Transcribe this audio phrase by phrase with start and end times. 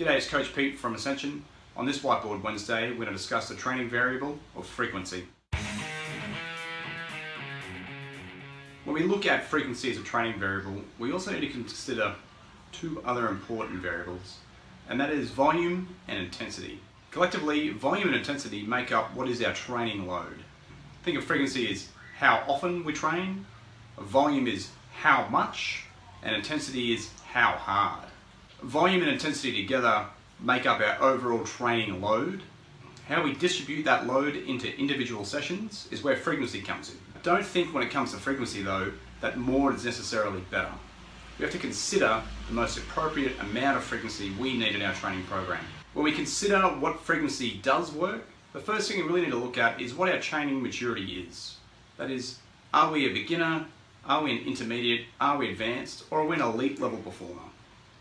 [0.00, 1.44] G'day, it's Coach Pete from Ascension.
[1.76, 5.24] On this Whiteboard Wednesday, we're going to discuss the training variable of frequency.
[8.84, 12.14] When we look at frequency as a training variable, we also need to consider
[12.72, 14.38] two other important variables,
[14.88, 16.80] and that is volume and intensity.
[17.10, 20.38] Collectively, volume and intensity make up what is our training load.
[21.02, 23.44] Think of frequency as how often we train,
[23.98, 25.84] volume is how much,
[26.22, 28.06] and intensity is how hard.
[28.62, 30.04] Volume and intensity together
[30.38, 32.42] make up our overall training load.
[33.08, 36.96] How we distribute that load into individual sessions is where frequency comes in.
[37.22, 38.92] Don't think when it comes to frequency though
[39.22, 40.70] that more is necessarily better.
[41.38, 45.24] We have to consider the most appropriate amount of frequency we need in our training
[45.24, 45.64] program.
[45.94, 49.56] When we consider what frequency does work, the first thing we really need to look
[49.56, 51.56] at is what our training maturity is.
[51.96, 52.38] That is,
[52.74, 53.64] are we a beginner,
[54.04, 57.40] are we an intermediate, are we advanced, or are we an elite level performer?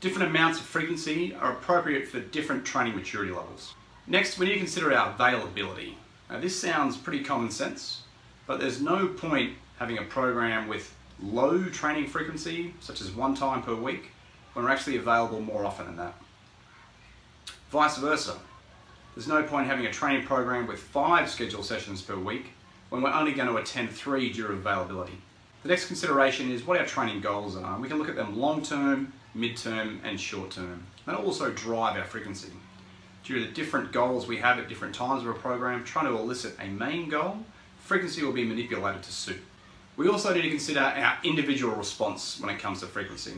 [0.00, 3.72] Different amounts of frequency are appropriate for different training maturity levels.
[4.06, 5.96] Next, we need to consider our availability.
[6.28, 8.02] Now this sounds pretty common sense,
[8.46, 13.62] but there's no point having a program with low training frequency, such as one time
[13.62, 14.10] per week,
[14.52, 16.14] when we're actually available more often than that.
[17.70, 18.36] Vice versa.
[19.14, 22.50] There's no point having a training program with five scheduled sessions per week
[22.90, 25.18] when we're only going to attend three due to availability.
[25.66, 27.80] The next consideration is what our training goals are.
[27.80, 30.86] We can look at them long term, mid-term and short-term.
[31.04, 32.52] That'll also drive our frequency.
[33.24, 36.16] Due to the different goals we have at different times of a program, trying to
[36.16, 37.38] elicit a main goal,
[37.80, 39.40] frequency will be manipulated to suit.
[39.96, 43.34] We also need to consider our individual response when it comes to frequency.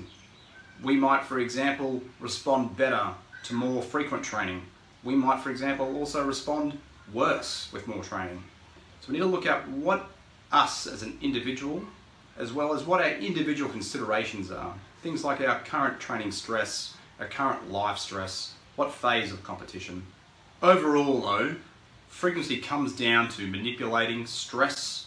[0.83, 3.07] We might, for example, respond better
[3.45, 4.67] to more frequent training.
[5.03, 6.79] We might, for example, also respond
[7.15, 8.45] worse with more training.
[9.01, 10.11] So we need to look at what
[10.53, 11.85] us as an individual,
[12.39, 14.75] as well as what our individual considerations are.
[15.03, 20.07] Things like our current training stress, our current life stress, what phase of competition.
[20.63, 21.57] Overall though,
[22.09, 25.07] frequency comes down to manipulating stress.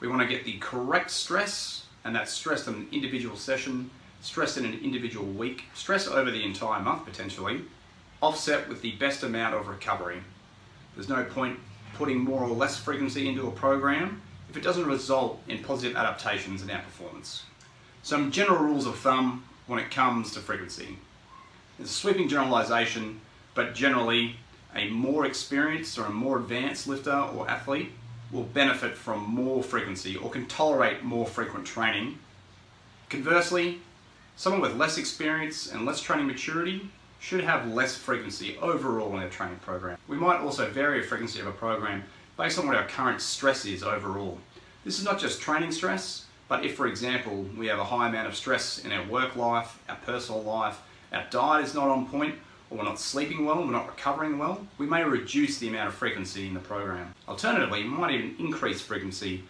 [0.00, 3.90] We want to get the correct stress, and that's stress in an individual session,
[4.20, 7.62] stress in an individual week, stress over the entire month potentially,
[8.20, 10.20] offset with the best amount of recovery.
[10.94, 11.58] There's no point
[11.94, 16.62] putting more or less frequency into a program if it doesn't result in positive adaptations
[16.62, 17.44] in our performance.
[18.02, 20.98] Some general rules of thumb when it comes to frequency.
[21.78, 23.20] It's a sweeping generalization,
[23.54, 24.36] but generally
[24.74, 27.92] a more experienced or a more advanced lifter or athlete
[28.30, 32.18] will benefit from more frequency or can tolerate more frequent training.
[33.08, 33.80] Conversely,
[34.36, 39.28] someone with less experience and less training maturity should have less frequency overall in their
[39.28, 39.98] training program.
[40.06, 42.04] We might also vary frequency of a program
[42.38, 44.38] based on what our current stress is overall.
[44.84, 48.28] This is not just training stress, but if, for example, we have a high amount
[48.28, 50.80] of stress in our work life, our personal life,
[51.12, 52.36] our diet is not on point,
[52.70, 55.94] or we're not sleeping well, we're not recovering well, we may reduce the amount of
[55.94, 57.12] frequency in the program.
[57.26, 59.42] Alternatively, we might even increase frequency.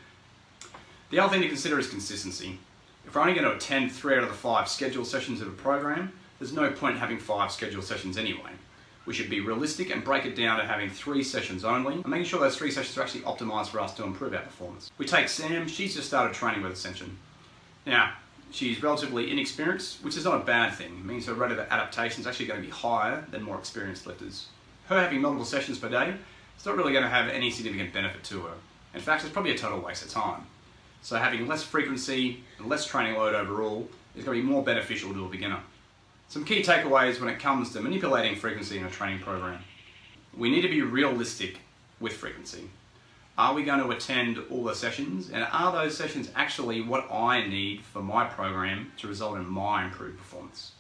[1.11, 2.59] The other thing to consider is consistency.
[3.07, 5.53] If we're only going to attend three out of the five scheduled sessions of a
[5.53, 8.53] program, there's no point having five scheduled sessions anyway.
[9.09, 12.27] We should be realistic and break it down to having three sessions only and making
[12.27, 14.91] sure those three sessions are actually optimized for us to improve our performance.
[14.99, 17.17] We take Sam, she's just started training with Ascension.
[17.87, 18.13] Now,
[18.51, 20.93] she's relatively inexperienced, which is not a bad thing.
[20.93, 24.07] It means her rate of adaptation is actually going to be higher than more experienced
[24.07, 24.49] lifters.
[24.89, 26.13] Her having multiple sessions per day
[26.59, 28.55] is not really going to have any significant benefit to her.
[28.93, 30.45] In fact, it's probably a total waste of time.
[31.01, 35.15] So having less frequency and less training load overall is going to be more beneficial
[35.15, 35.61] to a beginner.
[36.29, 39.61] Some key takeaways when it comes to manipulating frequency in a training program.
[40.37, 41.57] We need to be realistic
[42.01, 42.69] with frequency.
[43.39, 47.47] Are we going to attend all the sessions and are those sessions actually what I
[47.47, 50.73] need for my program to result in my improved performance?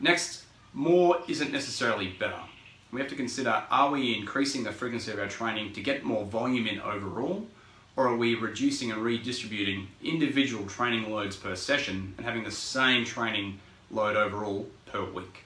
[0.00, 0.44] Next,
[0.74, 2.40] more isn't necessarily better.
[2.92, 6.26] We have to consider, are we increasing the frequency of our training to get more
[6.26, 7.46] volume in overall
[7.96, 13.06] or are we reducing and redistributing individual training loads per session and having the same
[13.06, 13.58] training
[13.90, 15.44] load overall per week.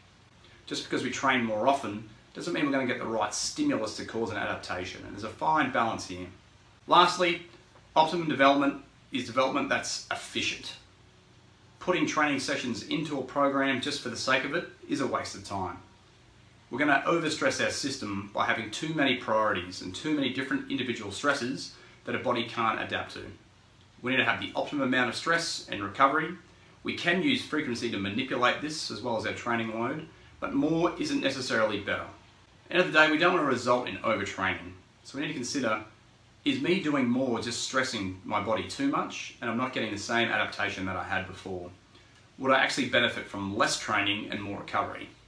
[0.66, 3.96] Just because we train more often doesn't mean we're going to get the right stimulus
[3.96, 6.26] to cause an adaptation, and there's a fine balance here.
[6.86, 7.42] Lastly,
[7.96, 8.82] optimum development
[9.12, 10.76] is development that's efficient.
[11.80, 15.34] Putting training sessions into a program just for the sake of it is a waste
[15.34, 15.78] of time.
[16.70, 20.70] We're going to overstress our system by having too many priorities and too many different
[20.70, 21.72] individual stresses
[22.04, 23.24] that a body can't adapt to.
[24.02, 26.34] We need to have the optimum amount of stress and recovery
[26.82, 30.06] we can use frequency to manipulate this as well as our training load,
[30.40, 32.02] but more isn't necessarily better.
[32.02, 34.72] At the end of the day, we don't want to result in overtraining.
[35.04, 35.84] So we need to consider,
[36.44, 39.98] is me doing more just stressing my body too much and I'm not getting the
[39.98, 41.70] same adaptation that I had before?
[42.38, 45.10] Would I actually benefit from less training and more recovery?